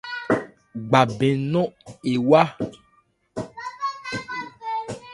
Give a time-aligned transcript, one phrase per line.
[0.89, 1.67] Gba bɛn nɔ̂n
[2.11, 2.41] ewá.